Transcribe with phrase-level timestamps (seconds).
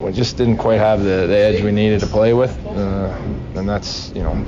[0.00, 3.14] We just didn't quite have the, the edge we needed to play with, uh,
[3.54, 4.46] and that's you know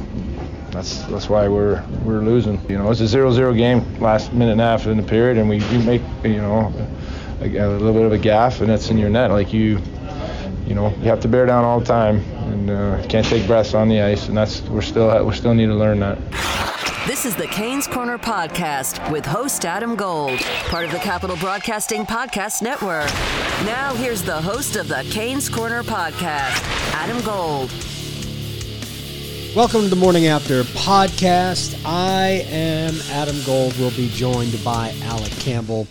[0.70, 2.59] that's that's why we're we're losing.
[2.70, 5.51] You know, it's a 0-0 game last minute and a half in the period, and
[5.51, 6.73] we, we make you know
[7.42, 9.30] a, a, little bit of a gaff, and it's in your net.
[9.30, 9.78] Like you,
[10.66, 13.75] you know, you have to bear down all the time, and uh, can't take breaths
[13.75, 16.19] on the ice, and that's we're still we still need to learn that.
[17.05, 20.38] This is the Canes Corner Podcast with host Adam Gold,
[20.69, 23.09] part of the Capital Broadcasting Podcast Network.
[23.66, 26.62] Now, here's the host of the Canes Corner Podcast,
[26.95, 27.73] Adam Gold.
[29.56, 31.77] Welcome to the Morning After Podcast.
[31.84, 33.77] I am Adam Gold.
[33.80, 35.89] We'll be joined by Alec Campbell.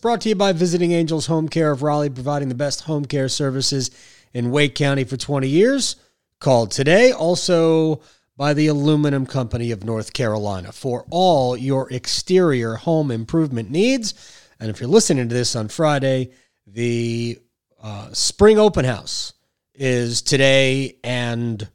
[0.00, 3.28] Brought to you by Visiting Angels Home Care of Raleigh, providing the best home care
[3.28, 3.90] services
[4.32, 5.96] in Wake County for 20 years.
[6.40, 7.12] Called today.
[7.12, 8.00] Also,
[8.38, 14.14] by the Aluminum Company of North Carolina for all your exterior home improvement needs.
[14.60, 16.30] And if you're listening to this on Friday,
[16.64, 17.40] the
[17.82, 19.32] uh, spring open house
[19.74, 21.68] is today and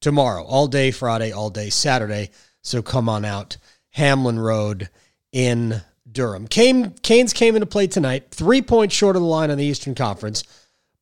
[0.00, 2.30] tomorrow, all day Friday, all day Saturday.
[2.60, 3.56] So come on out,
[3.88, 4.90] Hamlin Road
[5.32, 5.80] in
[6.12, 6.48] Durham.
[6.48, 9.94] Came, Canes came into play tonight, three points short of the line on the Eastern
[9.94, 10.44] Conference,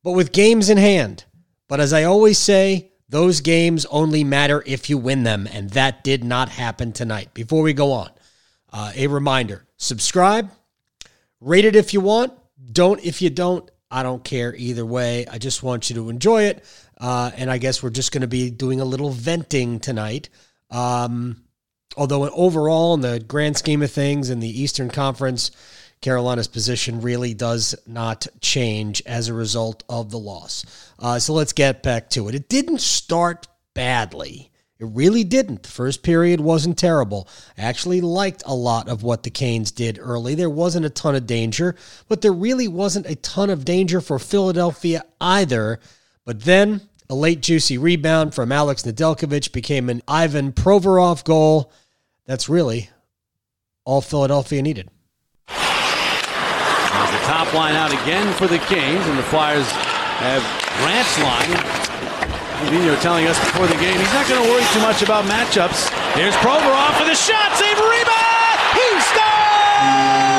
[0.01, 1.25] but with games in hand.
[1.67, 6.03] But as I always say, those games only matter if you win them, and that
[6.03, 7.33] did not happen tonight.
[7.33, 8.11] Before we go on,
[8.71, 10.51] uh, a reminder subscribe,
[11.41, 12.33] rate it if you want,
[12.71, 13.69] don't if you don't.
[13.91, 15.25] I don't care either way.
[15.25, 16.63] I just want you to enjoy it.
[17.01, 20.29] Uh, and I guess we're just going to be doing a little venting tonight.
[20.69, 21.43] Um,
[21.97, 25.49] although, overall, in the grand scheme of things in the Eastern Conference,
[26.01, 30.65] Carolina's position really does not change as a result of the loss.
[30.97, 32.35] Uh, so let's get back to it.
[32.35, 34.51] It didn't start badly.
[34.79, 35.63] It really didn't.
[35.63, 37.27] The first period wasn't terrible.
[37.57, 40.35] I actually liked a lot of what the Canes did early.
[40.35, 41.75] There wasn't a ton of danger,
[42.07, 45.81] but there really wasn't a ton of danger for Philadelphia either.
[46.23, 46.79] But then
[47.09, 51.73] a late juicy rebound from Alex Nedeljkovic became an Ivan Provorov goal.
[52.25, 52.89] That's really
[53.83, 54.89] all Philadelphia needed
[57.29, 59.69] top line out again for the Kings, and the Flyers
[60.17, 60.41] have
[60.81, 62.71] Grant's line.
[62.71, 65.93] Vino telling us before the game he's not going to worry too much about matchups.
[66.15, 68.57] Here's Provorov for the shot, save rebound!
[68.73, 70.38] He scores!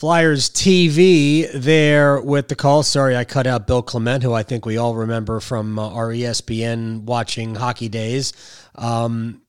[0.00, 2.82] Flyers TV there with the call.
[2.82, 6.08] Sorry, I cut out Bill Clement, who I think we all remember from uh, our
[6.08, 8.32] ESPN watching hockey days.
[8.76, 9.42] Um,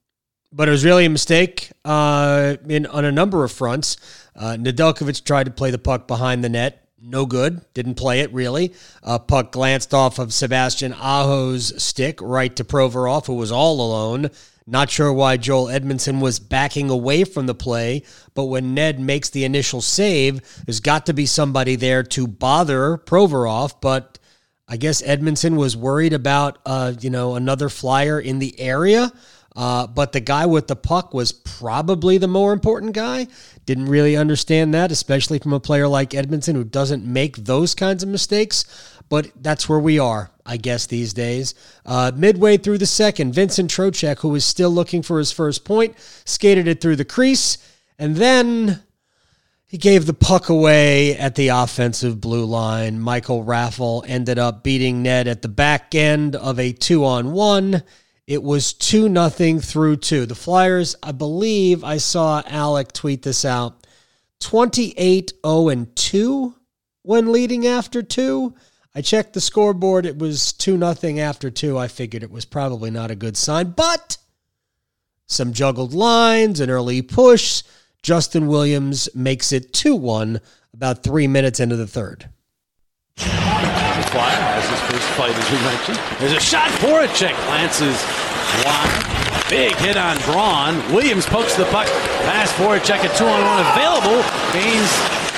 [0.52, 3.96] but it was really a mistake uh, in on a number of fronts.
[4.36, 6.86] Uh, Nedeljkovic tried to play the puck behind the net.
[7.02, 7.62] No good.
[7.74, 8.74] Didn't play it really.
[9.02, 14.30] Uh, puck glanced off of Sebastian Aho's stick right to Provorov, who was all alone.
[14.72, 19.30] Not sure why Joel Edmondson was backing away from the play, but when Ned makes
[19.30, 23.82] the initial save, there's got to be somebody there to bother Provorov.
[23.82, 24.18] But
[24.70, 29.12] I guess Edmondson was worried about, uh, you know, another flyer in the area.
[29.54, 33.28] Uh, but the guy with the puck was probably the more important guy.
[33.66, 38.04] Didn't really understand that, especially from a player like Edmondson who doesn't make those kinds
[38.04, 38.64] of mistakes.
[39.10, 41.56] But that's where we are, I guess, these days.
[41.86, 45.96] Uh, midway through the second, Vincent Trocheck, who was still looking for his first point,
[46.26, 47.58] skated it through the crease.
[47.98, 48.82] And then
[49.68, 53.00] he gave the puck away at the offensive blue line.
[53.00, 57.84] Michael Raffl ended up beating Ned at the back end of a two on one.
[58.28, 60.26] It was 2 nothing through two.
[60.26, 63.86] The Flyers, I believe I saw Alec tweet this out
[64.42, 66.56] 28 0 and 2
[67.04, 68.54] when leading after two.
[68.94, 70.06] I checked the scoreboard.
[70.06, 71.78] It was 2 nothing after two.
[71.78, 74.18] I figured it was probably not a good sign, but
[75.28, 77.64] some juggled lines, an early push
[78.04, 80.42] Justin Williams makes it 2 1
[80.74, 82.30] about three minutes into the third.
[83.16, 86.00] Flyer has his first fight, as we mentioned.
[86.20, 87.96] There's a shot for a Check lances
[88.66, 89.48] wide.
[89.50, 90.76] Big hit on Braun.
[90.94, 91.88] Williams pokes the puck
[92.26, 93.06] past Voracek.
[93.06, 94.24] A two on one available.
[94.52, 94.92] Canes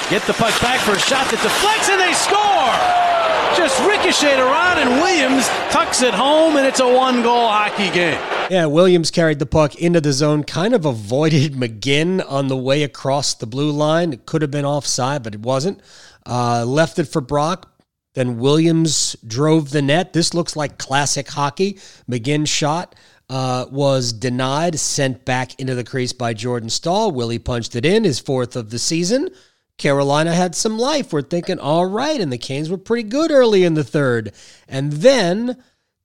[0.09, 3.12] get the puck back for a shot that deflects and they score.
[3.55, 8.19] Just ricocheted around and Williams tucks it home and it's a one goal hockey game.
[8.50, 12.83] Yeah, Williams carried the puck into the zone, kind of avoided McGinn on the way
[12.83, 14.11] across the blue line.
[14.11, 15.81] It could have been offside, but it wasn't.
[16.25, 17.71] Uh, left it for Brock.
[18.15, 20.13] Then Williams drove the net.
[20.13, 21.79] This looks like classic hockey.
[22.09, 22.95] McGinn shot
[23.29, 27.11] uh, was denied, sent back into the crease by Jordan Staal.
[27.11, 29.29] Willie punched it in, his fourth of the season.
[29.77, 31.11] Carolina had some life.
[31.11, 34.33] We're thinking, all right, and the Canes were pretty good early in the third.
[34.67, 35.61] And then,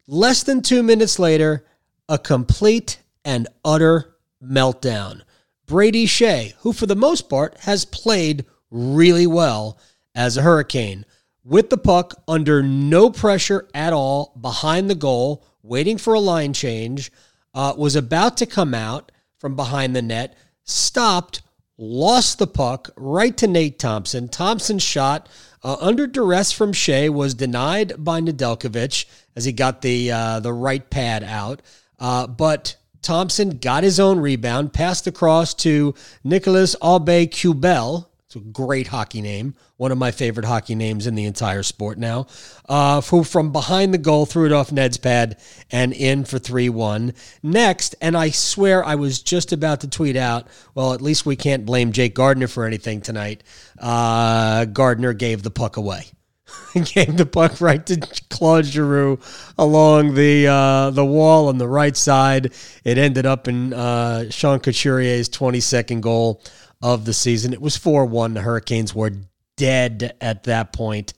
[0.06, 1.64] less than two minutes later,
[2.08, 5.22] a complete and utter meltdown.
[5.66, 9.78] Brady Skjei, who for the most part has played really well
[10.14, 11.04] as a Hurricane,
[11.44, 16.52] with the puck under no pressure at all behind the goal, waiting for a line
[16.52, 17.12] change,
[17.54, 21.42] uh, was about to come out from behind the net, stopped,
[21.78, 24.28] lost the puck right to Nate Thompson.
[24.28, 25.28] Thompson's shot
[25.62, 30.52] uh, under duress from Skjei was denied by Nedeljkovic as he got the uh, the
[30.52, 31.62] right pad out.
[31.98, 35.94] Uh, but Thompson got his own rebound, passed across to
[36.24, 38.07] Nicholas Aube-Kubel.
[38.28, 41.96] It's a great hockey name, one of my favorite hockey names in the entire sport
[41.96, 42.26] now.
[42.68, 45.40] Uh, who from behind the goal threw it off Ned's pad
[45.70, 47.14] and in for 3 1.
[47.42, 51.36] Next, and I swear I was just about to tweet out, well, at least we
[51.36, 53.42] can't blame Jake Gardiner for anything tonight.
[53.78, 56.04] Uh, Gardiner gave the puck away.
[56.74, 57.98] gave the puck right to
[58.28, 59.18] Claude Giroux
[59.56, 62.52] along the uh, the wall on the right side.
[62.84, 66.42] It ended up in uh, Sean Couturier's 22nd goal
[66.82, 67.52] of the season.
[67.52, 68.34] It was 4 1.
[68.34, 69.12] The Hurricanes were
[69.56, 71.14] dead at that point.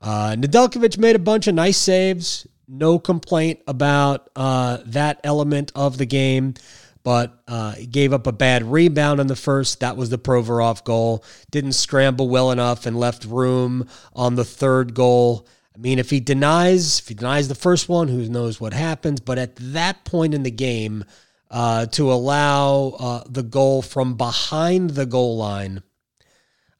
[0.00, 2.46] Uh, Nedeljkovic made a bunch of nice saves.
[2.66, 6.54] No complaint about uh, that element of the game
[7.02, 9.80] but uh, he gave up a bad rebound in the first.
[9.80, 11.24] That was the Provorov goal.
[11.50, 15.46] Didn't scramble well enough and left room on the third goal.
[15.74, 19.20] I mean, if he denies, if he denies the first one, who knows what happens?
[19.20, 21.04] But at that point in the game,
[21.50, 25.82] uh, to allow uh, the goal from behind the goal line,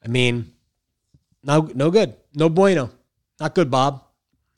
[0.03, 0.53] I mean,
[1.43, 2.89] no, no good, no bueno,
[3.39, 4.03] not good, Bob.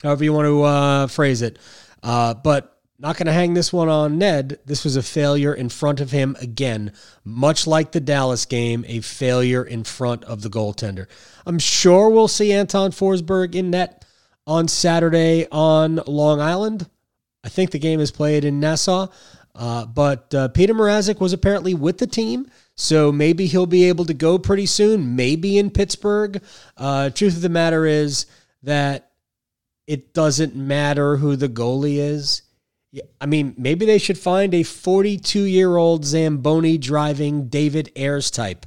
[0.02, 1.58] However you want to uh, phrase it,
[2.02, 4.60] uh, but not going to hang this one on Ned.
[4.66, 6.92] This was a failure in front of him again,
[7.24, 11.06] much like the Dallas game, a failure in front of the goaltender.
[11.44, 14.04] I'm sure we'll see Anton Forsberg in net
[14.46, 16.88] on Saturday on Long Island.
[17.42, 19.08] I think the game is played in Nassau.
[19.54, 24.04] Uh, but uh, Petr Mrazek was apparently with the team, so maybe he'll be able
[24.04, 26.42] to go pretty soon, maybe in Pittsburgh.
[26.76, 28.26] Uh, truth of the matter is
[28.62, 29.12] that
[29.86, 32.42] it doesn't matter who the goalie is
[33.20, 38.66] I mean, maybe they should find a 42 year old Zamboni driving David Ayres type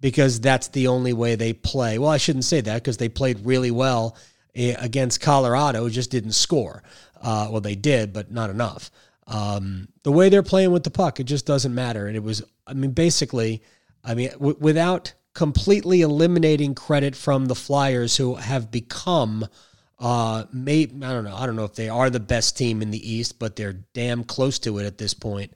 [0.00, 1.98] because that's the only way they play.
[1.98, 4.16] Well, I shouldn't say that because they played really well
[4.54, 6.82] eh, against Colorado, just didn't score.
[7.20, 8.90] Uh, well, they did, but not enough.
[9.26, 12.06] Um, the way they're playing with the puck, it just doesn't matter.
[12.06, 13.62] And it was, I mean, basically,
[14.04, 19.46] I mean, w- without completely eliminating credit from the Flyers who have become
[19.98, 21.34] uh, may I don't know.
[21.34, 24.24] I don't know if they are the best team in the East, but they're damn
[24.24, 25.52] close to it at this point.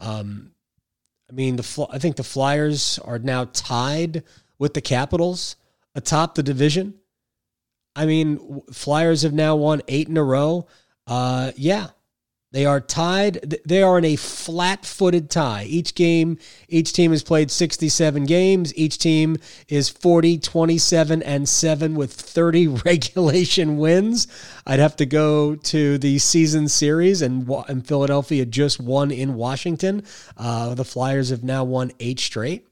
[0.00, 0.52] Um,
[1.28, 4.24] I mean, the I think the Flyers are now tied
[4.58, 5.56] with the Capitals
[5.94, 6.94] atop the division.
[7.94, 10.66] I mean, Flyers have now won eight in a row.
[11.06, 11.88] Uh, yeah,
[12.54, 13.58] they are tied.
[13.66, 15.64] They are in a flat footed tie.
[15.64, 18.72] Each game, each team has played 67 games.
[18.76, 24.28] Each team is 40, 27, and 7 with 30 regulation wins.
[24.64, 30.04] I'd have to go to the season series, and, and Philadelphia just won in Washington.
[30.36, 32.68] Uh, the Flyers have now won eight straight.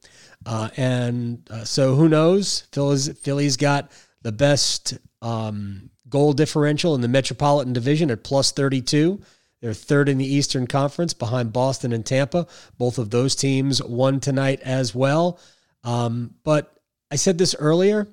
[0.47, 2.69] Uh, and uh, so who knows?
[2.71, 3.91] Philly's, Philly's got
[4.23, 9.21] the best um, goal differential in the Metropolitan Division at plus 32.
[9.63, 12.49] They're third in the Eastern Conference behind Boston and Tampa.
[12.79, 15.39] Both of those teams won tonight as well.
[15.85, 16.75] Um, but
[17.11, 18.09] I said this earlier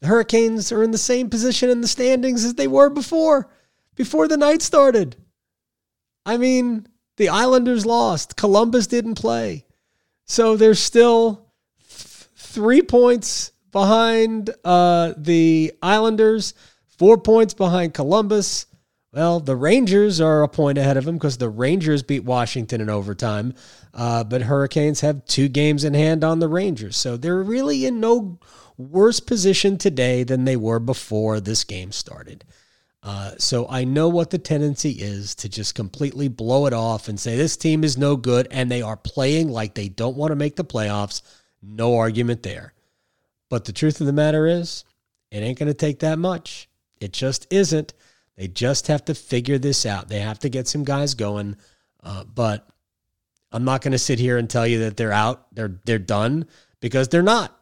[0.00, 3.48] the Hurricanes are in the same position in the standings as they were before,
[3.94, 5.14] before the night started.
[6.26, 9.66] I mean, the Islanders lost, Columbus didn't play.
[10.24, 16.54] So they're still th- three points behind uh, the Islanders,
[16.98, 18.66] four points behind Columbus.
[19.12, 22.88] Well, the Rangers are a point ahead of them because the Rangers beat Washington in
[22.88, 23.54] overtime.
[23.92, 26.96] Uh, but Hurricanes have two games in hand on the Rangers.
[26.96, 28.38] So they're really in no
[28.76, 32.44] worse position today than they were before this game started.
[33.02, 37.18] Uh, so I know what the tendency is to just completely blow it off and
[37.18, 40.36] say this team is no good and they are playing like they don't want to
[40.36, 41.22] make the playoffs.
[41.62, 42.74] No argument there.
[43.48, 44.84] But the truth of the matter is,
[45.30, 46.68] it ain't going to take that much.
[47.00, 47.92] It just isn't.
[48.40, 50.08] They just have to figure this out.
[50.08, 51.56] They have to get some guys going.
[52.02, 52.66] Uh, but
[53.52, 56.46] I'm not going to sit here and tell you that they're out, they're they're done
[56.80, 57.54] because they're not.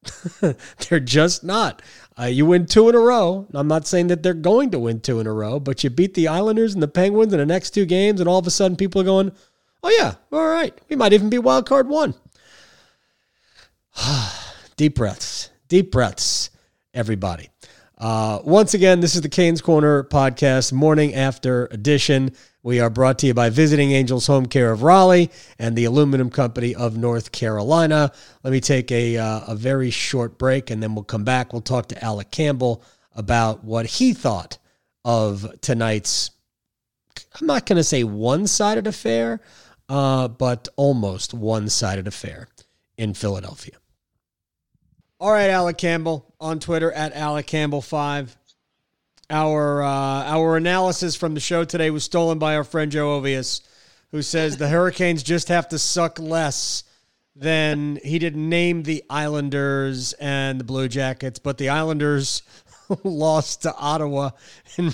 [0.40, 1.82] they're just not.
[2.18, 3.46] Uh, you win two in a row.
[3.52, 6.14] I'm not saying that they're going to win two in a row, but you beat
[6.14, 8.78] the Islanders and the Penguins in the next two games, and all of a sudden
[8.78, 9.30] people are going,
[9.82, 12.14] "Oh yeah, all right, we might even be wild card one."
[14.78, 16.48] deep breaths, deep breaths,
[16.94, 17.51] everybody.
[18.02, 22.32] Uh, once again, this is the Canes Corner podcast, morning after edition.
[22.64, 26.28] We are brought to you by Visiting Angels Home Care of Raleigh and the Aluminum
[26.28, 28.10] Company of North Carolina.
[28.42, 31.52] Let me take a, uh, a very short break and then we'll come back.
[31.52, 32.82] We'll talk to Alec Campbell
[33.14, 34.58] about what he thought
[35.04, 36.32] of tonight's,
[37.40, 39.40] I'm not going to say one sided affair,
[39.88, 42.48] uh, but almost one sided affair
[42.98, 43.76] in Philadelphia.
[45.22, 48.34] All right, Alec Campbell on Twitter at Alec Campbell5.
[49.30, 53.60] Our uh, our analysis from the show today was stolen by our friend Joe Ovius,
[54.10, 56.82] who says the Hurricanes just have to suck less
[57.36, 62.42] than he didn't name the Islanders and the Blue Jackets, but the Islanders
[63.04, 64.30] lost to Ottawa
[64.76, 64.92] in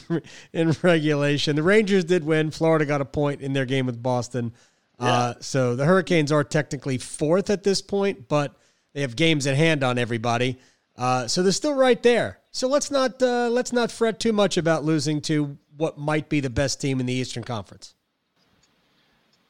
[0.53, 1.57] in regulation.
[1.57, 2.51] The Rangers did win.
[2.51, 4.53] Florida got a point in their game with Boston.
[5.01, 5.07] Yeah.
[5.07, 8.55] Uh, so the Hurricanes are technically fourth at this point, but
[8.99, 10.59] they have games at hand on everybody.
[10.97, 12.41] Uh, so they're still right there.
[12.51, 16.41] So let's not uh, let's not fret too much about losing to what might be
[16.41, 17.95] the best team in the Eastern Conference.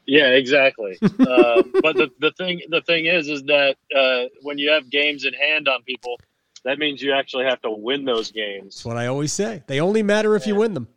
[0.05, 0.99] Yeah, exactly.
[1.03, 5.25] uh, but the, the thing the thing is is that uh, when you have games
[5.25, 6.21] in hand on people,
[6.65, 8.75] that means you actually have to win those games.
[8.75, 9.63] That's what I always say.
[9.67, 10.89] They only matter if you win them.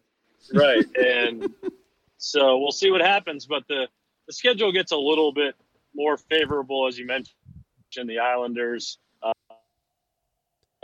[0.54, 1.48] Right, and
[2.18, 3.46] so we'll see what happens.
[3.46, 3.88] But the
[4.28, 5.56] the schedule gets a little bit
[5.96, 7.38] more favorable, as you mentioned.
[7.96, 8.98] The Islanders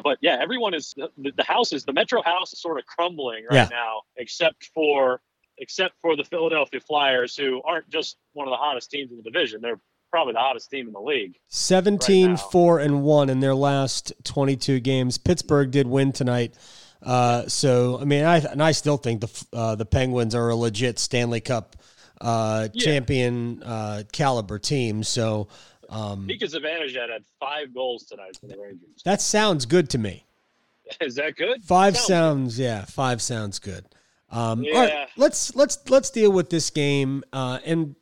[0.04, 3.46] but yeah, everyone is the, the house is the Metro house is sort of crumbling
[3.50, 3.68] right yeah.
[3.70, 5.22] now, except for
[5.58, 9.24] except for the Philadelphia Flyers, who aren't just one of the hottest teams in the
[9.24, 9.60] division.
[9.62, 9.80] They're
[10.12, 11.38] probably the hottest team in the league.
[11.48, 15.18] 17 right 4 and 1 in their last 22 games.
[15.18, 16.54] Pittsburgh did win tonight.
[17.02, 20.56] Uh, so I mean, I and I still think the uh, the Penguins are a
[20.56, 21.76] legit Stanley Cup
[22.22, 22.86] uh, yeah.
[22.86, 25.04] champion uh, caliber team.
[25.04, 25.48] So
[25.90, 29.02] um, Mika Zibanejad had five goals tonight for the Rangers.
[29.06, 30.26] That sounds good to me.
[31.02, 31.64] Is that good?
[31.64, 33.86] Five sounds, sounds yeah, five sounds good.
[34.30, 34.74] Um, yeah.
[34.74, 37.24] All right, let's let's let's deal with this game.
[37.32, 37.96] Uh, and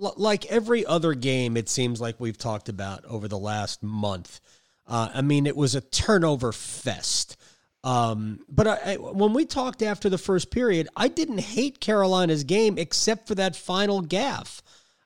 [0.00, 4.40] l- like every other game, it seems like we've talked about over the last month.
[4.86, 7.36] Uh, I mean, it was a turnover fest.
[7.82, 12.44] Um, but I, I, when we talked after the first period, I didn't hate Carolina's
[12.44, 14.62] game except for that final gaff.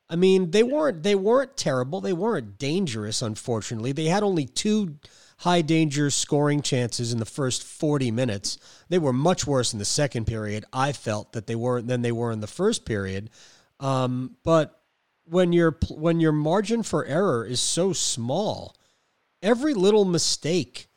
[0.08, 2.00] I mean, they weren't they weren't terrible.
[2.00, 3.92] They weren't dangerous, unfortunately.
[3.92, 4.96] They had only two
[5.38, 8.58] high danger scoring chances in the first 40 minutes.
[8.88, 10.64] They were much worse in the second period.
[10.72, 13.30] I felt that they were than they were in the first period.
[13.80, 14.80] Um, but
[15.24, 18.76] when your when your margin for error is so small,
[19.42, 20.88] every little mistake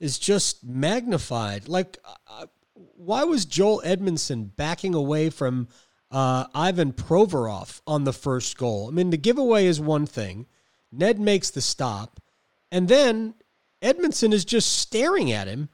[0.00, 1.68] is just magnified.
[1.68, 5.68] Like, uh, why was Joel Edmondson backing away from
[6.14, 8.88] uh, Ivan Provorov on the first goal.
[8.88, 10.46] I mean, the giveaway is one thing.
[10.92, 12.20] Ned makes the stop,
[12.70, 13.34] and then
[13.82, 15.68] Edmondson is just staring at him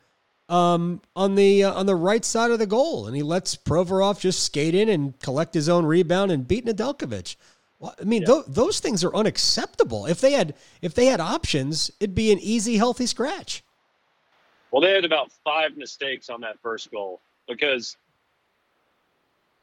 [0.48, 4.18] um, on the uh, on the right side of the goal, and he lets Provorov
[4.18, 7.36] just skate in and collect his own rebound and beat Nedeljkovic.
[7.78, 8.28] Well, I mean, yeah.
[8.28, 10.06] th- those things are unacceptable.
[10.06, 13.62] If they had if they had options, it'd be an easy, healthy scratch.
[14.70, 17.98] Well, they had about five mistakes on that first goal because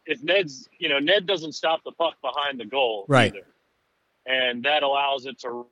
[0.08, 3.34] if Ned's, you know, Ned doesn't stop the puck behind the goal, right?
[3.34, 3.46] Either.
[4.26, 5.66] And that allows it to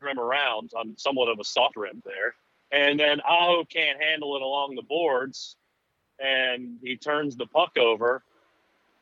[0.00, 2.34] rim around on somewhat of a soft rim there.
[2.70, 5.56] And then Aho can't handle it along the boards,
[6.18, 8.22] and he turns the puck over.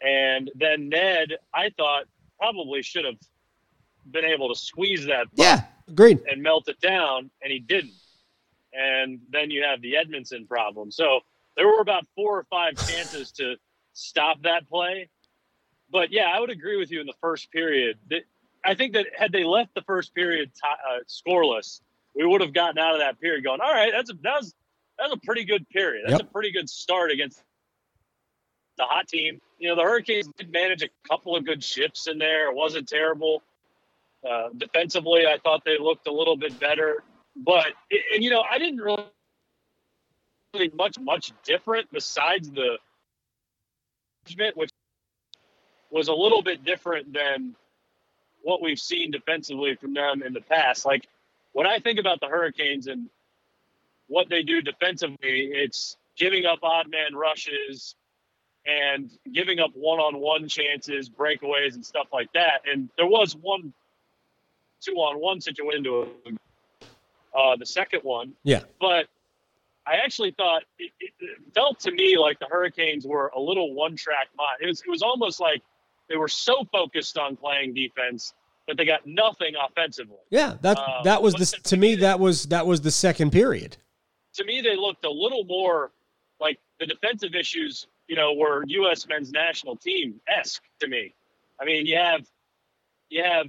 [0.01, 2.05] And then Ned, I thought,
[2.39, 3.19] probably should have
[4.11, 7.95] been able to squeeze that yeah, agreed, and melt it down, and he didn't.
[8.73, 10.91] And then you have the Edmondson problem.
[10.91, 11.21] So
[11.57, 13.57] there were about four or five chances to
[13.93, 15.09] stop that play.
[15.91, 17.99] But yeah, I would agree with you in the first period.
[18.65, 21.81] I think that had they left the first period t- uh, scoreless,
[22.15, 24.55] we would have gotten out of that period going, all right, that's a, that was
[24.99, 26.05] that's a pretty good period.
[26.07, 26.29] That's yep.
[26.29, 27.43] a pretty good start against
[28.77, 29.41] the hot team.
[29.59, 32.51] You know, the Hurricanes did manage a couple of good shifts in there.
[32.51, 33.43] It wasn't terrible.
[34.29, 37.03] Uh, defensively, I thought they looked a little bit better.
[37.37, 37.69] But
[38.15, 39.07] and you know, I didn't really
[40.75, 42.79] much much different besides the
[44.55, 44.71] which
[45.91, 47.55] was a little bit different than
[48.43, 50.85] what we've seen defensively from them in the past.
[50.85, 51.09] Like
[51.53, 53.09] when I think about the Hurricanes and
[54.09, 57.95] what they do defensively, it's giving up odd man rushes,
[58.65, 62.63] and giving up one-on-one chances, breakaways, and stuff like that.
[62.71, 63.73] And there was one
[64.81, 66.09] two-on-one situation to
[67.37, 68.61] uh, the second one, Yeah.
[68.81, 69.09] but
[69.87, 71.13] I actually thought it, it,
[71.55, 74.59] felt to me like the Hurricanes were a little one-track mind.
[74.61, 75.63] It was it was almost like
[76.09, 78.35] they were so focused on playing defense
[78.69, 80.19] that they got nothing offensively.
[80.31, 83.33] Yeah, that Um, that was the the to me that was that was the second
[83.33, 83.77] period.
[84.35, 85.91] to me, they looked a little more
[86.41, 89.07] like the defensive issues, you know, were U.S.
[89.09, 91.15] men's national team esque to me.
[91.61, 92.27] I mean, you have
[93.11, 93.49] you have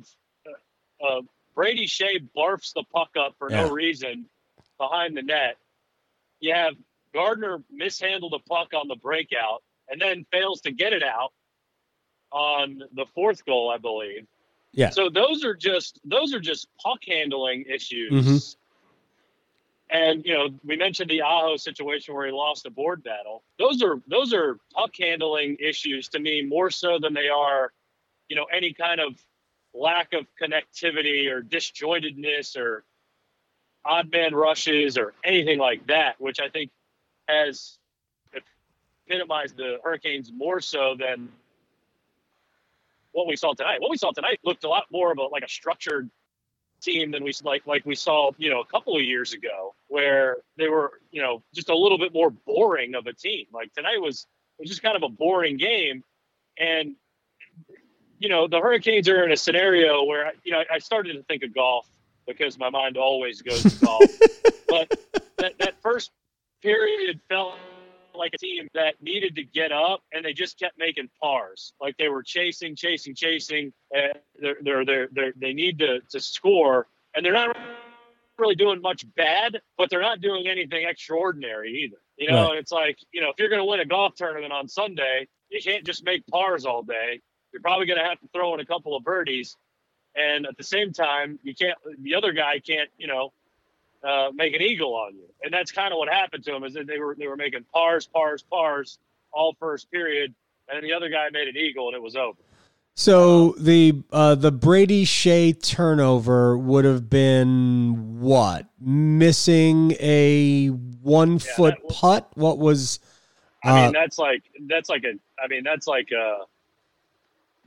[1.02, 1.22] uh, uh,
[1.56, 3.64] Brady Skjei barfs the puck up for Yeah.
[3.64, 4.26] no reason
[4.78, 5.58] behind the net.
[6.44, 6.74] You have
[7.14, 11.32] Gardiner mishandled a puck on the breakout and then fails to get it out
[12.32, 14.28] on the fourth goal, I believe.
[14.74, 14.90] Yeah.
[14.90, 18.12] So those are just those are just puck handling issues.
[18.12, 18.56] Mhm.
[19.90, 23.46] And you know, we mentioned the Aho situation where he lost a board battle.
[23.58, 27.72] Those are those are puck handling issues to me more so than they are,
[28.28, 29.18] you know, any kind of
[29.74, 32.84] lack of connectivity or disjointedness or
[33.86, 36.72] odd man rushes or anything like that, which I think
[37.28, 37.78] has
[39.08, 41.30] epitomized the Hurricanes more so than
[43.12, 43.82] what we saw tonight.
[43.82, 46.10] What we saw tonight looked a lot more of a like a structured
[46.82, 50.38] team than we like like we saw you know a couple of years ago where
[50.58, 53.46] they were you know just a little bit more boring of a team.
[53.54, 54.26] Like tonight was
[54.60, 56.04] was just kind of a boring game,
[56.58, 56.96] and
[58.20, 61.44] you know the Hurricanes are in a scenario where you know I started to think
[61.44, 61.88] of golf
[62.28, 64.10] because my mind always goes to golf,
[64.70, 64.98] but
[65.38, 66.12] that that first
[66.62, 67.56] period felt
[68.16, 71.74] like a team that needed to get up and they just kept making pars.
[71.82, 73.74] Like they were chasing, chasing, chasing.
[73.92, 77.58] And they're, they're, they're, they're, they need to, to score and they're not
[78.38, 81.98] really doing much bad, but they're not doing anything extraordinary either.
[82.18, 82.58] You know, Right.
[82.60, 85.60] it's like, you know, if you're going to win a golf tournament on Sunday, you
[85.62, 87.20] can't just make pars all day.
[87.52, 89.58] You're probably going to have to throw in a couple of birdies.
[90.16, 93.34] And at the same time, you can't, the other guy can't, you know,
[94.04, 95.26] uh, make an eagle on you.
[95.44, 97.66] And that's kind of what happened to him is that they were they were making
[97.74, 99.00] pars, pars, pars
[99.32, 100.34] all first period,
[100.70, 102.38] and then the other guy made an eagle and it was over.
[102.96, 111.76] So the uh, the Brady Skjei turnover would have been what missing a one foot
[111.84, 112.30] was- putt.
[112.36, 113.00] What was?
[113.64, 116.42] I Uh, mean, that's like that's like a I mean that's like a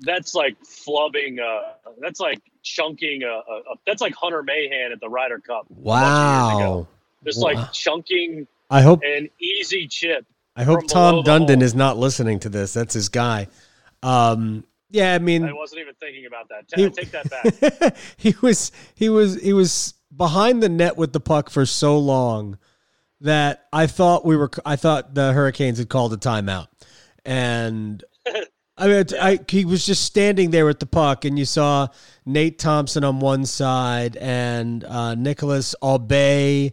[0.00, 1.38] that's like flubbing.
[1.40, 3.22] Uh, that's like chunking.
[3.22, 3.30] A, a,
[3.72, 5.66] a that's like Hunter Mahan at the Ryder Cup.
[5.70, 6.76] a bunch of years ago.
[6.78, 6.88] wow!
[7.24, 7.52] Just Wow.
[7.54, 10.26] like chunking I hope an easy chip.
[10.54, 12.72] I hope Tom Dundon is not listening to this.
[12.72, 13.48] That's his guy.
[14.02, 16.64] Um, yeah, I mean, I wasn't even thinking about that.
[16.74, 17.28] He- take that
[17.82, 17.96] back.
[18.16, 22.58] he was he was he was behind the net with the puck for so long
[23.20, 26.68] that I thought we were I thought the Hurricanes had called a timeout,
[27.24, 28.02] and
[28.78, 31.88] I mean I, he was just standing there with the puck, and you saw
[32.26, 36.72] Nate Thompson on one side and uh, Nicholas Albay,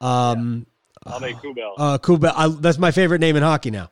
[0.00, 0.66] um,
[1.04, 1.74] I'll Kubel.
[1.78, 2.32] uh, Kuba.
[2.36, 3.90] I, that's my favorite name in hockey now.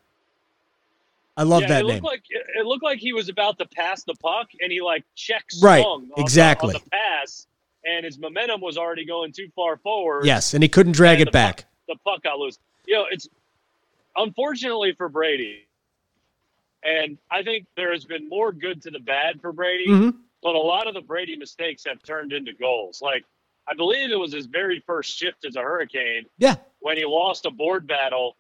[1.37, 2.03] I love yeah, that it looked name.
[2.05, 5.61] like it looked like he was about to pass the puck, and he like checks
[5.63, 6.75] Right, the- exactly.
[6.75, 7.47] on the pass,
[7.85, 10.27] and his momentum was already going too far forward.
[10.27, 11.57] yes, and he couldn't drag it the back.
[11.57, 12.59] Puck, the puck got loose.
[12.87, 13.29] You know, it's
[14.17, 15.65] unfortunately for Brady,
[16.83, 20.17] and I think there has been more good to the bad for Brady, Mhm.
[20.43, 23.01] but a lot of the Brady mistakes have turned into goals.
[23.03, 23.25] Like
[23.67, 27.45] I believe it was his very first shift as a Hurricane Yeah, when he lost
[27.47, 28.37] a board battle.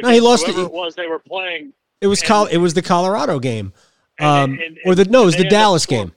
[0.00, 1.72] No, he lost it- whoever it was they were playing.
[2.00, 3.72] It was And- Col- It was the Colorado game,
[4.18, 6.12] And- um, and- or the no, it was the they ended up Dallas game.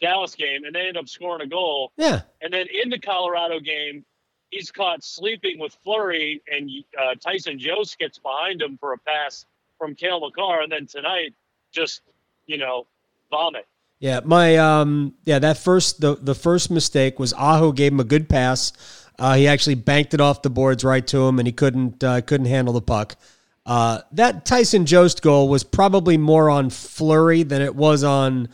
[0.00, 1.92] Dallas game, and they end up scoring a goal.
[1.96, 4.04] Yeah, And then in the Colorado game,
[4.50, 6.68] he's caught sleeping with Fleury, and
[6.98, 9.46] uh, Tyson Jost gets behind him for a pass
[9.82, 10.60] from Cale Makar.
[10.62, 11.34] And then tonight,
[11.72, 12.02] just,
[12.46, 12.86] you know,
[13.30, 13.66] vomit.
[13.98, 14.20] yeah.
[14.24, 15.40] My um, yeah.
[15.40, 18.72] That first the the first mistake was Aho gave him a good pass.
[19.18, 22.20] Uh, he actually banked it off the boards right to him, and he couldn't uh,
[22.20, 23.16] couldn't handle the puck.
[23.66, 28.48] Uh, that Tyson Jost goal was probably more on Fleury than it was on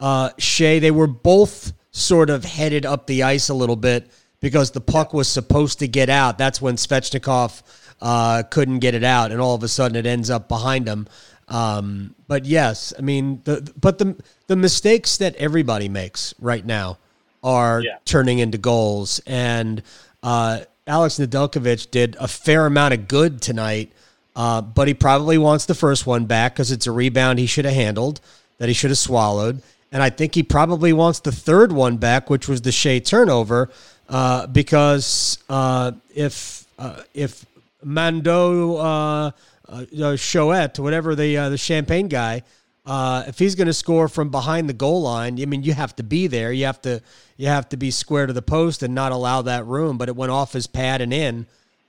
[0.00, 0.82] uh, Skjei.
[0.82, 5.14] They were both sort of headed up the ice a little bit because the puck
[5.14, 6.36] was supposed to get out.
[6.36, 7.62] That's when Svechnikov
[8.00, 11.06] uh, couldn't get it out, and all of a sudden it ends up behind him.
[11.48, 16.98] Um, but yes, I mean, the but the the mistakes that everybody makes right now
[17.42, 17.96] are Yeah.
[18.04, 19.82] turning into goals, and
[20.22, 23.92] uh, Alex Nedeljkovic did a fair amount of good tonight.
[24.36, 27.64] Uh, but he probably wants the first one back because it's a rebound he should
[27.64, 28.20] have handled,
[28.58, 29.62] that he should have swallowed.
[29.92, 33.70] And I think he probably wants the third one back, which was the Skjei turnover,
[34.08, 37.46] uh, because uh, if uh, if
[37.84, 39.30] Mando uh,
[39.68, 42.42] uh, Choate, whatever the uh, the champagne guy,
[42.86, 45.96] uh, if he's going to score from behind the goal line, I mean, you have
[45.96, 46.52] to be there.
[46.52, 47.00] You have to
[47.36, 49.98] you have to be square to the post and not allow that room.
[49.98, 51.46] But it went off his pad and in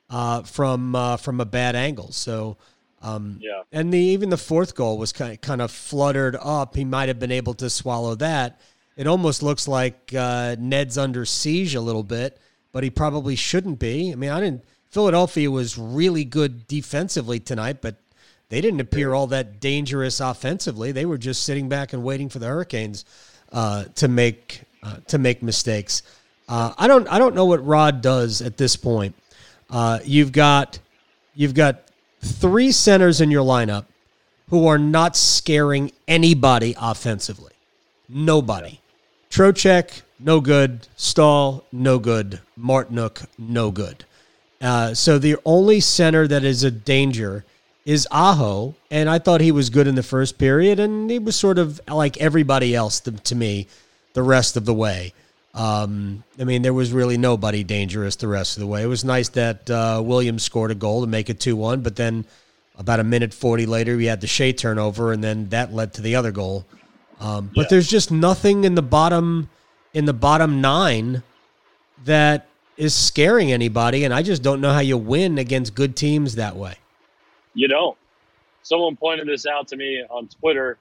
[0.09, 2.11] uh, from uh, from a bad angle.
[2.11, 2.57] So.
[3.01, 3.61] Um, Yeah.
[3.71, 6.75] And the even the fourth goal was kind of, kind of fluttered up.
[6.75, 8.59] He might have been able to swallow that.
[8.97, 12.39] It almost looks like uh, Ned's under siege a little bit,
[12.71, 14.11] but he probably shouldn't be.
[14.11, 14.63] I mean, I didn't.
[14.95, 17.97] Philadelphia was really good defensively tonight, but
[18.47, 20.93] they didn't appear all that dangerous offensively.
[20.93, 23.03] They were just sitting back and waiting for the Hurricanes
[23.51, 26.01] uh, to make uh, to make mistakes.
[26.47, 29.15] Uh, I don't I don't know what Rod does at this point.
[29.69, 30.79] Uh, you've got
[31.33, 33.87] you've got three centers in your lineup
[34.49, 37.51] who are not scaring anybody offensively.
[38.07, 38.79] Nobody.
[39.29, 40.87] Trocheck, no good.
[40.95, 42.39] Staal, no good.
[42.57, 44.05] Martinook, no good.
[44.65, 47.45] Uh, so the only center that is a danger
[47.85, 51.35] is Aho, and I thought he was good in the first period, and he was
[51.35, 53.67] sort of like everybody else to, to me
[54.13, 55.13] the rest of the way.
[55.53, 58.81] Um, I mean, there was really nobody dangerous the rest of the way.
[58.81, 61.95] It was nice that uh, Williams scored a goal to make it 2 1, but
[61.95, 62.25] then
[62.77, 66.01] about a minute 40 later, we had the Skjei turnover, and then that led to
[66.01, 66.65] the other goal.
[67.21, 67.67] Um, but Yeah.
[67.69, 69.49] there's just nothing in the bottom
[69.93, 71.23] in the bottom nine
[72.03, 76.35] that is scaring anybody, and I just don't know how you win against good teams
[76.35, 76.75] that way.
[77.53, 77.97] You don't.
[78.63, 80.77] Someone pointed this out to me on Twitter,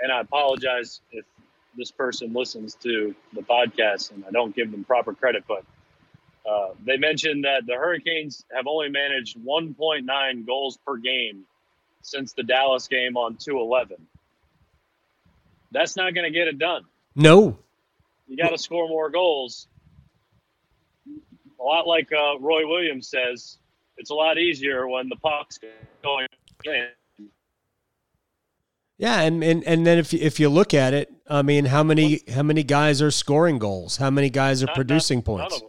[0.00, 1.24] and I apologize if
[1.76, 5.64] this person listens to the podcast and I don't give them proper credit, but
[6.48, 11.44] uh, they mentioned that the Hurricanes have only managed 1.9 goals per game
[12.02, 13.96] since the Dallas game on 211.
[15.70, 16.84] That's not going to get it done.
[17.14, 17.58] No,
[18.26, 19.66] You got to score more goals.
[21.60, 23.58] A lot like uh, Roy Williams says,
[23.98, 25.58] it's a lot easier when the puck's
[26.02, 26.26] going
[26.64, 26.88] in.
[28.98, 31.82] Yeah, and, and and then if you, if you look at it, I mean, how
[31.82, 33.96] many how many guys are scoring goals?
[33.96, 35.62] How many guys are Not- producing not- points?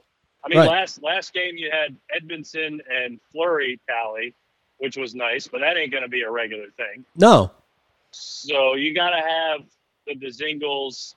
[0.43, 0.67] I mean, Right.
[0.69, 4.33] last last game you had Edmondson and Fleury tally,
[4.79, 7.05] which was nice, but that ain't going to be a regular thing.
[7.15, 7.51] No,
[8.11, 9.61] So you got to have
[10.07, 11.13] the Dzingels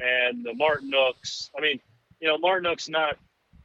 [0.00, 1.50] and the Martinooks.
[1.56, 1.78] I mean,
[2.20, 3.18] you know, Martinook's not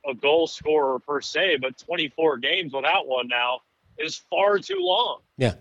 [0.08, 3.60] a goal scorer per se, but 24 games without one now
[3.98, 5.56] is far too long yeah,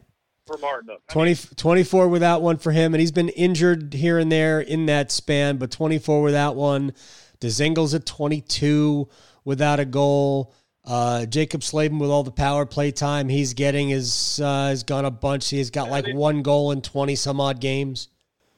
[0.47, 0.91] for Martin.
[0.91, 4.61] I 20, mean, 24 without one for him, and he's been injured here and there
[4.61, 6.93] in that span, but twenty four without one.
[7.41, 9.09] Dzingel's at twenty two
[9.45, 10.55] without a goal.
[10.85, 15.05] Uh, Jaccob Slavin with all the power play time he's getting is uh, has gone
[15.05, 15.51] a bunch.
[15.51, 18.09] He's got like one goal in twenty some odd games.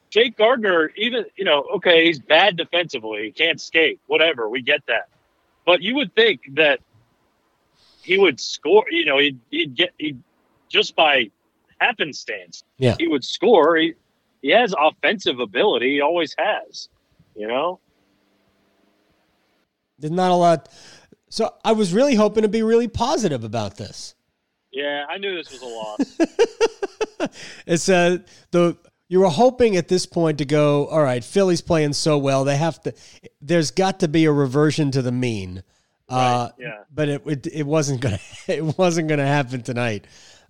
[0.09, 4.49] Jake Gardiner, even you know, okay, he's bad defensively, he can't skate, whatever.
[4.49, 5.09] We get that,
[5.69, 6.79] but you would think that
[8.01, 8.85] he would score.
[8.89, 10.15] You know, he'd, he'd get he
[10.67, 11.29] just by
[11.79, 12.63] happenstance.
[12.79, 12.95] Yeah.
[12.97, 13.75] he would score.
[13.77, 13.93] He
[14.41, 15.93] he has offensive ability.
[15.93, 16.89] He always has.
[17.35, 17.79] You know,
[19.99, 20.69] There's not a lot.
[21.29, 24.15] So I was really hoping to be really positive about this.
[24.71, 27.29] yeah, I knew this was a loss.
[27.67, 28.17] It's uh
[28.49, 28.75] the
[29.09, 32.55] you were hoping at this point to go, all right, Philly's playing so well, they
[32.55, 32.93] have to
[33.41, 35.63] there's got to be a reversion to the mean.
[36.07, 36.83] Uh yeah.
[36.91, 40.05] but it, it it wasn't gonna it wasn't gonna happen tonight.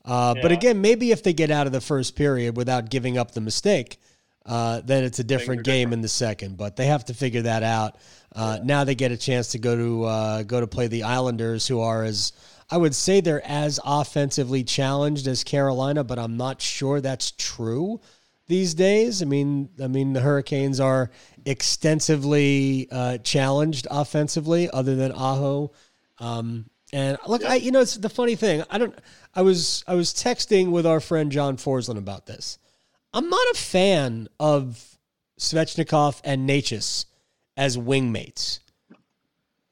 [0.06, 3.32] Uh but again, maybe if they get out of the first period without giving up
[3.32, 4.00] the mistake,
[4.46, 6.58] uh, then it's a different game in the second.
[6.58, 7.98] But they have to figure that out.
[8.34, 11.68] Uh, Now they get a chance to go to uh, go to play the Islanders,
[11.68, 12.34] who are as
[12.70, 18.00] I would say they're as offensively challenged as Carolina, but I'm not sure that's true
[18.50, 19.22] these days.
[19.22, 21.12] I mean, I mean the Hurricanes are
[21.46, 25.72] extensively uh, challenged offensively, other than Aho.
[26.18, 28.64] Um, and look, I you know it's the funny thing.
[28.70, 28.94] I don't.
[29.34, 32.58] I was I was texting with our friend John Forslund about this.
[33.14, 34.98] I'm not a fan of
[35.40, 37.06] Svechnikov and Necas
[37.56, 38.60] as wingmates.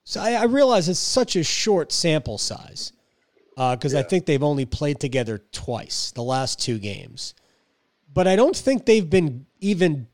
[0.04, 2.94] So I, I realize it's such a short sample size
[3.56, 7.34] because I think they've only played together twice, the last two games.
[8.12, 10.08] But I don't think they've been even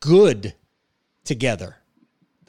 [0.00, 0.54] good
[1.24, 1.76] together.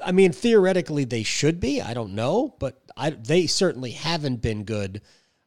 [0.03, 1.81] I mean, theoretically, they should be.
[1.81, 5.01] I don't know, but I, they certainly haven't been good.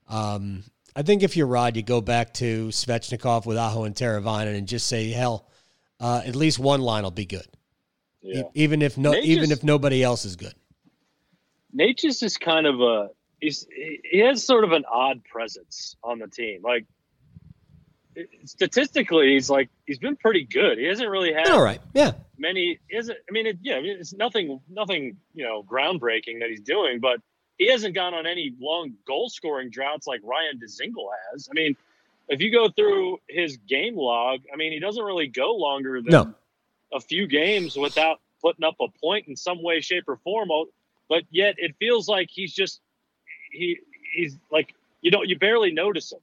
[0.08, 0.64] Um,
[0.96, 4.68] I think if you're Rod, you go back to Svechnikov with Aho and Teravainen and
[4.68, 5.48] just say, hell,
[5.98, 7.46] uh, at least one line will be good,
[8.22, 8.42] Yeah.
[8.42, 10.54] E- even if no, even if nobody else is good.
[11.76, 13.08] Necas is kind of a
[13.40, 13.66] he's
[14.10, 16.60] he has sort of an odd presence on the team.
[16.62, 16.86] Like
[18.44, 20.78] statistically, he's like he's been pretty good.
[20.78, 22.78] He hasn't really had All right, yeah, many.
[22.92, 27.20] Hasn't I mean, it, yeah, it's nothing, nothing you know, groundbreaking that he's doing, but
[27.58, 31.48] he hasn't gone on any long goal scoring droughts like Ryan Dzingel has.
[31.50, 31.76] I mean,
[32.28, 36.10] if you go through his game log, I mean, he doesn't really go longer than
[36.10, 36.34] No.
[36.92, 40.48] a few games without putting up a point in some way, shape, or form.
[41.08, 42.80] But yet, it feels like he's just
[43.52, 43.78] he
[44.14, 46.20] he's like you don't you barely notice him.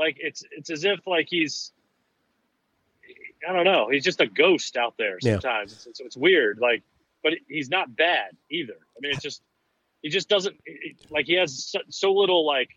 [0.00, 1.72] Like it's it's as if like he's
[3.48, 3.88] I don't know.
[3.90, 5.32] He's just a ghost out there Yeah.
[5.34, 5.72] sometimes.
[5.72, 6.58] It's, it's, it's weird.
[6.60, 6.82] Like,
[7.22, 8.74] but he's not bad either.
[8.74, 9.42] I mean, it's just
[10.02, 10.56] he just doesn't
[11.10, 12.70] like he has so, so little like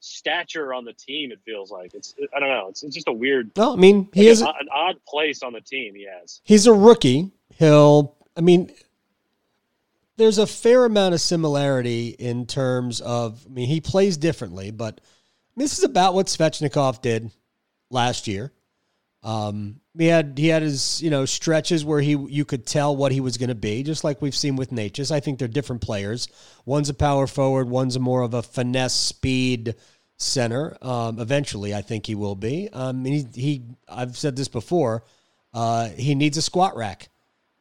[0.00, 1.32] stature on the team.
[1.32, 2.66] It feels like it's I don't know.
[2.70, 3.52] It's, it's just a weird.
[3.56, 5.94] Well, I mean, he like is an, an odd place on the team.
[5.94, 6.40] He has.
[6.44, 7.30] he's a rookie.
[7.56, 8.72] He'll, I mean,
[10.16, 15.00] there's a fair amount of similarity in terms of, I mean, he plays differently, but
[15.56, 17.30] this is about what Svechnikov did
[17.90, 18.52] last year.
[19.22, 23.12] Um, he had he had his you know stretches where he you could tell what
[23.12, 25.10] he was going to be, just like we've seen with Necas.
[25.10, 26.28] I think they're different players.
[26.66, 29.76] One's a power forward, one's a more of a finesse speed
[30.16, 30.76] center.
[30.82, 32.68] Um, eventually, I think he will be.
[32.72, 35.04] Um, he, he I've said this before.
[35.54, 37.08] Uh, he needs a squat rack.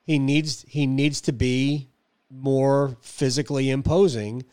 [0.05, 1.89] He needs he needs to be
[2.29, 4.43] more physically imposing.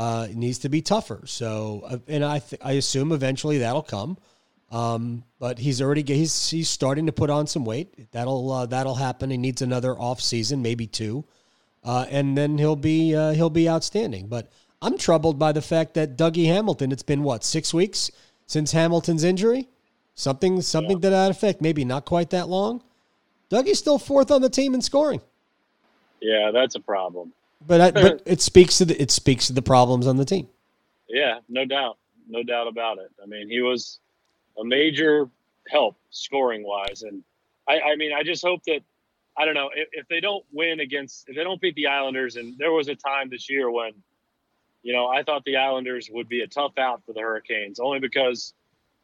[0.00, 1.20] Uh, it needs to be tougher.
[1.26, 4.16] So, uh, and I th- I assume eventually that'll come.
[4.70, 8.10] Um, but he's already he's he's starting to put on some weight.
[8.12, 9.28] That'll uh, that'll happen.
[9.28, 11.26] He needs another off season, maybe two,
[11.84, 14.28] uh, and then he'll be uh, he'll be outstanding.
[14.28, 16.92] But I'm troubled by the fact that Dougie Hamilton.
[16.92, 18.10] It's been what six weeks
[18.46, 19.68] since Hamilton's injury,
[20.14, 21.60] something something to that effect.
[21.60, 22.82] Maybe not quite that long.
[23.50, 25.20] Dougie's still fourth on the team in scoring,
[26.22, 27.34] Yeah, that's a problem.
[27.66, 30.48] But I, but it speaks to the it speaks to the problems on the team.
[31.08, 33.10] Yeah, no doubt, no doubt about it.
[33.22, 33.98] I mean, he was
[34.58, 35.28] a major
[35.68, 37.22] help scoring wise, and
[37.68, 38.80] I, I mean, I just hope that
[39.36, 42.36] I don't know if, if they don't win against if they don't beat the Islanders,
[42.36, 43.92] and there was a time this year when,
[44.82, 48.00] you know, I thought the Islanders would be a tough out for the Hurricanes, only
[48.00, 48.54] because,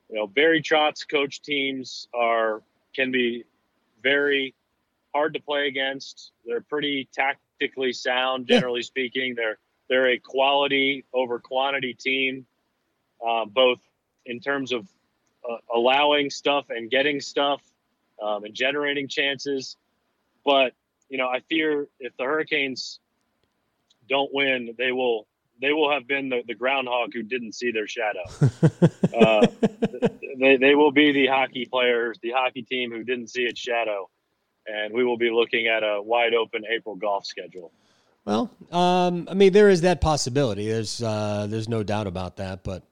[0.09, 2.63] you know, Barry Trotz coach teams are
[2.95, 3.45] can be
[4.03, 4.55] very
[5.15, 6.33] hard to play against.
[6.45, 7.09] They're pretty
[7.59, 8.61] tactically sound, Yeah.
[8.61, 9.35] generally speaking.
[9.35, 12.47] They're they're a quality over quantity team,
[13.25, 13.81] uh, both
[14.25, 14.87] in terms of
[15.49, 17.63] uh, allowing stuff and getting stuff
[18.21, 19.77] um, and generating chances.
[20.45, 20.73] But
[21.09, 22.99] you know, I fear if the Hurricanes
[24.09, 25.27] don't win, they will
[25.61, 28.25] they will have been the, the groundhog who didn't see their shadow.
[29.17, 29.47] Uh,
[30.39, 34.11] they, they will be the hockey players, the hockey team who didn't see its shadow,
[34.67, 37.73] and we will be looking at a wide open April golf schedule.
[38.25, 40.69] Well, um, I mean, there is that possibility.
[40.69, 42.83] There's uh, there's no doubt about that, but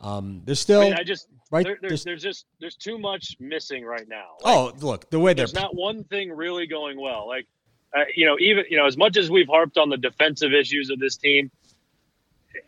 [0.00, 1.64] um, there's still I, mean, I just right.
[1.64, 4.36] there, there's- there's there's just there's too much missing right now.
[4.44, 7.26] Like, oh, look the way there's not one thing really going well.
[7.26, 7.46] Like,
[7.96, 10.90] uh, you know, even you know, as much as we've harped on the defensive issues
[10.90, 11.50] of this team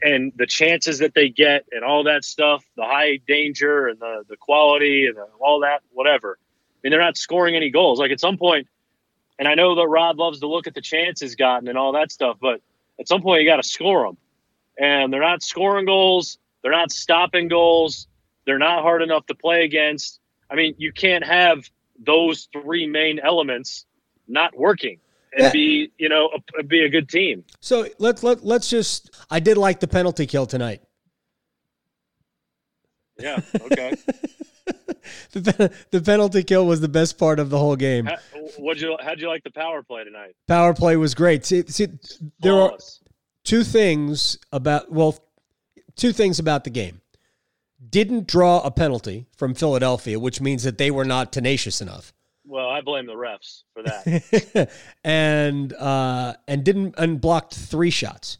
[0.02, 4.24] and the chances that they get and all that stuff, the high danger and the
[4.28, 6.36] the quality and the, all that, whatever.
[6.78, 7.98] I mean, they're not scoring any goals.
[7.98, 8.68] Like at some point,
[9.38, 12.12] and I know that Rod loves to look at the chances gotten and all that
[12.12, 12.60] stuff, but
[13.00, 14.16] at some point you got to score them,
[14.78, 16.38] and they're not scoring goals.
[16.62, 18.06] They're not stopping goals.
[18.46, 20.20] They're not hard enough to play against.
[20.50, 21.68] I mean, you can't have
[22.04, 23.84] those three main elements
[24.28, 24.98] not working
[25.32, 25.50] and Yeah.
[25.52, 27.44] be, you know, a, be a good team.
[27.60, 29.14] So let's let let's just.
[29.30, 30.80] I did like the penalty kill tonight.
[33.18, 33.40] Yeah.
[33.60, 33.94] Okay.
[35.32, 38.06] The, the penalty kill was the best part of the whole game.
[38.06, 38.16] How,
[38.58, 38.96] what'd you?
[39.00, 40.34] How'd you like the power play tonight?
[40.46, 41.44] Power play was great.
[41.44, 41.88] See, see
[42.40, 42.76] there are
[43.44, 45.18] two things about well,
[45.96, 47.00] two things about the game.
[47.88, 52.12] Didn't draw a penalty from Philadelphia, which means that they were not tenacious enough.
[52.44, 54.70] Well, I blame the refs for that.
[55.04, 58.38] and uh, and didn't and blocked three shots.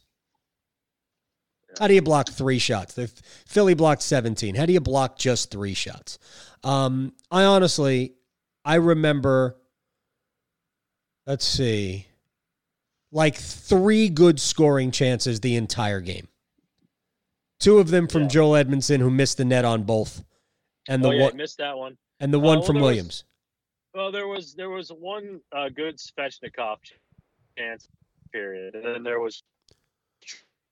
[1.78, 2.94] How do you block three shots?
[2.94, 3.06] The
[3.46, 4.54] Philly blocked 17.
[4.56, 6.18] How do you block just three shots?
[6.64, 8.14] Um, I honestly,
[8.64, 9.56] I remember.
[11.26, 12.06] Let's see,
[13.12, 16.26] like three good scoring chances the entire game.
[17.60, 18.28] Two of them from Yeah.
[18.28, 20.24] Joel Edmondson, who missed the net on both,
[20.88, 21.98] and the oh yeah, one missed that one.
[22.18, 23.24] and the Uh, one well, from there was- Williams.
[23.94, 26.78] Well, there was there was one uh, good Svechnikov
[27.58, 27.88] chance
[28.32, 29.42] period, and then there was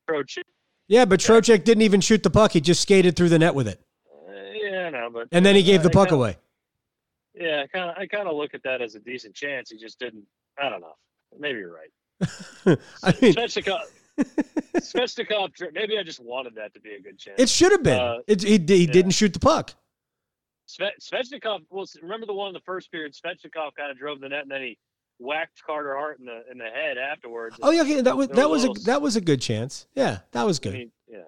[0.09, 0.43] Trocheck.
[0.89, 2.53] Yeah, but Trocheck didn't even shoot the puck.
[2.53, 3.81] He just skated through the net with it.
[4.11, 6.37] Uh, yeah, no, but And then he gave the puck kinda- away.
[7.35, 9.69] Yeah, I kind of I kind of look at that as a decent chance.
[9.71, 10.25] He just didn't.
[10.59, 10.95] I don't know.
[11.39, 11.91] Maybe you're right.
[13.05, 13.81] I mean, Svechnikov.
[14.77, 15.51] Svechnikov.
[15.75, 17.39] Maybe I just wanted that to be a good chance.
[17.39, 18.01] it should have been.
[18.01, 18.93] Uh, it, he he yeah.
[18.93, 19.75] didn't shoot the puck.
[20.67, 21.61] Sve- Svechnikov.
[21.69, 23.13] Well, remember the one in the first period?
[23.13, 24.79] Svechnikov kind of drove the net, and then he
[25.19, 27.57] whacked Carter Hart in the in the head afterwards.
[27.63, 29.87] Oh yeah, okay, that was that was was a that was a good chance.
[29.95, 30.73] Yeah, that was I good.
[30.75, 31.23] mean, yeah.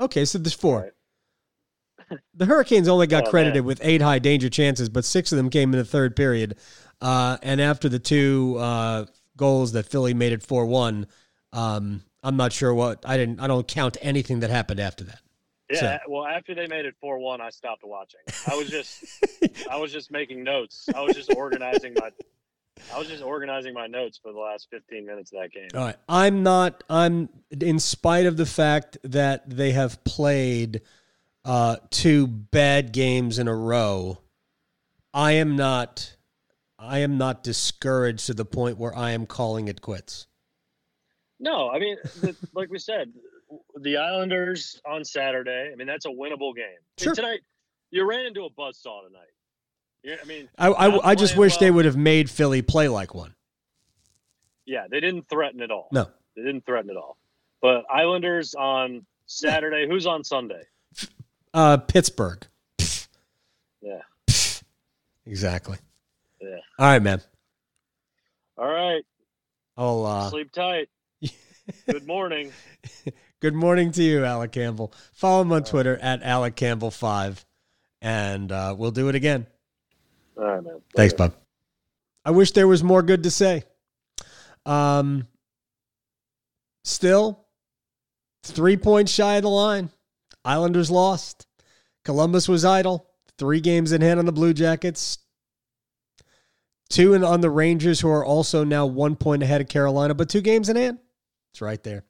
[0.00, 0.80] Okay, so there's four.
[0.82, 0.92] Right.
[2.34, 3.64] The Hurricanes only got Oh, credited man.
[3.64, 6.56] with eight high danger chances, but six of them came in the third period.
[7.02, 9.04] Uh, and after the two uh,
[9.36, 11.06] goals that Philly made it four one,
[11.52, 13.40] um, I'm not sure what I didn't.
[13.40, 15.20] I don't count anything that happened after that.
[15.70, 18.20] Yeah, well, after they made it four one, I stopped watching.
[18.50, 19.04] I was just,
[19.70, 20.88] I was just making notes.
[20.94, 22.10] I was just organizing my,
[22.94, 25.68] I was just organizing my notes for the last fifteen minutes of that game.
[25.74, 25.96] All right.
[26.08, 26.84] I'm not.
[26.88, 27.28] I'm
[27.60, 30.82] in spite of the fact that they have played
[31.44, 34.18] uh, two bad games in a row.
[35.14, 36.16] I am not.
[36.78, 40.26] I am not discouraged to the point where I am calling it quits.
[41.40, 43.12] No, I mean, the, like we said,
[43.80, 45.70] the Islanders on Saturday.
[45.72, 46.78] I mean, that's a winnable game.
[46.98, 47.14] Sure.
[47.14, 47.40] tonight,
[47.90, 49.32] you ran into a buzzsaw tonight.
[50.08, 53.14] Yeah, I mean, I I, I just wish they would have made Philly play like
[53.14, 53.34] one.
[54.64, 55.88] Yeah, they didn't threaten at all.
[55.92, 56.06] No.
[56.34, 57.18] they didn't threaten at all.
[57.60, 59.86] But Islanders on Saturday.
[59.86, 60.62] Who's on Sunday?
[61.52, 62.46] Uh, Pittsburgh.
[63.82, 64.00] Yeah,
[65.26, 65.76] Exactly.
[66.40, 66.56] yeah.
[66.78, 67.20] All right, man.
[68.56, 69.04] All right,
[69.76, 70.88] I'll uh, sleep tight.
[71.86, 72.50] Good morning.
[73.40, 74.90] Good morning to you, Alec Campbell.
[75.12, 77.44] Follow him on Twitter at Alec Campbell5,
[78.00, 79.46] and uh, we'll do it again.
[80.38, 80.80] All right, man.
[80.94, 81.34] Thanks, bub.
[82.24, 83.64] I wish there was more good to say.
[84.64, 85.26] Um,
[86.84, 87.46] still,
[88.44, 89.90] three points shy of the line.
[90.44, 91.46] Islanders lost.
[92.04, 93.06] Columbus was idle.
[93.38, 95.18] Three games in hand on the Blue Jackets.
[96.90, 100.28] Two in, on the Rangers, who are also now one point ahead of Carolina, but
[100.28, 100.98] two games in hand.
[101.52, 102.04] It's right there.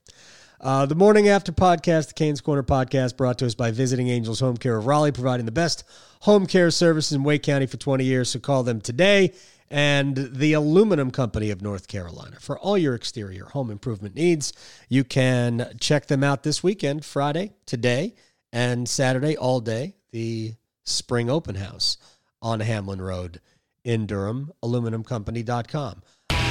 [0.60, 4.40] Uh, the morning after podcast, the Canes Corner podcast, brought to us by Visiting Angels
[4.40, 5.84] Home Care of Raleigh, providing the best
[6.22, 8.30] home care services in Wake County for 20 years.
[8.30, 9.32] So call them today.
[9.70, 14.52] And the Aluminum Company of North Carolina for all your exterior home improvement needs.
[14.88, 18.14] You can check them out this weekend, Friday, today,
[18.52, 19.94] and Saturday all day.
[20.10, 21.98] The Spring Open House
[22.42, 23.40] on Hamlin Road
[23.84, 26.02] in Durham, aluminumcompany.com.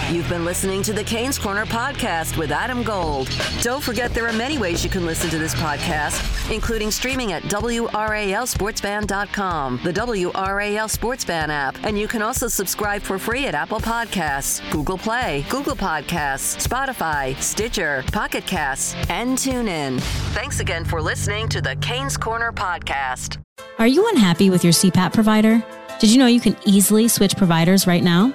[0.10, 3.28] You've been listening to the Canes Corner podcast with Adam Gold.
[3.60, 7.44] Don't forget there are many ways you can listen to this podcast, including streaming at
[7.44, 14.62] WRALSportsFan.com, the WRAL Sports app, and you can also subscribe for free at Apple Podcasts,
[14.72, 20.00] Google Play, Google Podcasts, Spotify, Stitcher, Pocket Casts, and TuneIn.
[20.34, 23.40] Thanks again for listening to the Canes Corner podcast.
[23.78, 25.62] Are you unhappy with your CPAP provider?
[26.00, 28.34] Did you know you can easily switch providers right now?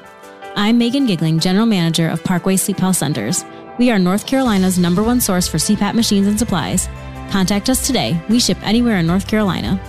[0.55, 3.43] I'm Megan Gigling, General Manager of Parkway Sleep Health Centers.
[3.79, 6.89] We are North Carolina's number one source for CPAP machines and supplies.
[7.31, 8.23] Contact us today.
[8.29, 9.81] We ship anywhere in North Carolina.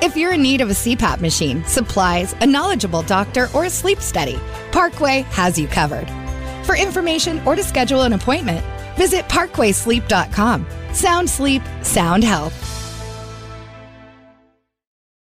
[0.00, 4.00] If you're in need of a CPAP machine, supplies, a knowledgeable doctor, or a sleep
[4.00, 4.38] study,
[4.70, 6.08] Parkway has you covered.
[6.64, 8.64] For information or to schedule an appointment,
[8.96, 10.66] visit parkwaysleep.com.
[10.92, 12.81] Sound sleep, sound health.